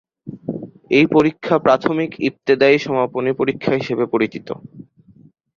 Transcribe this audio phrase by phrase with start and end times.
[0.91, 4.47] এই পরীক্ষা প্রাথমিক ইবতেদায়ী সমাপনী পরীক্ষা হিসেবে পরিচিত।